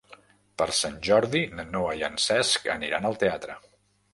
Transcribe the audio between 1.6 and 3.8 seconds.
Noa i en Cesc aniran al teatre.